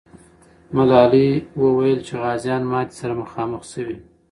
[0.75, 1.29] ملالۍ
[1.63, 3.97] وویل چې غازیان ماتي سره مخامخ سوي.